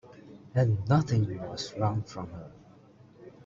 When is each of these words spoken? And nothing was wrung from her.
And 0.55 0.83
nothing 0.89 1.27
was 1.47 1.75
wrung 1.77 2.01
from 2.01 2.31
her. 2.31 2.51